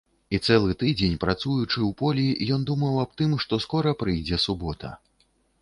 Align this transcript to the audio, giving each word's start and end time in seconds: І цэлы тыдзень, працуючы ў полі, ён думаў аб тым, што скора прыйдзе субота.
І 0.35 0.37
цэлы 0.45 0.77
тыдзень, 0.83 1.17
працуючы 1.25 1.77
ў 1.83 1.91
полі, 2.01 2.25
ён 2.57 2.65
думаў 2.71 2.97
аб 3.05 3.15
тым, 3.21 3.37
што 3.45 3.63
скора 3.67 3.97
прыйдзе 4.01 4.45
субота. 4.49 4.97